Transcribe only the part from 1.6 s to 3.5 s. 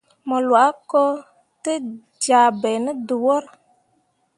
te ja bai ne dəwor.